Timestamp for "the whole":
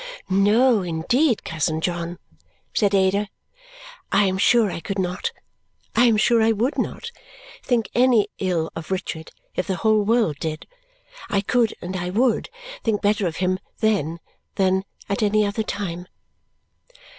9.67-10.01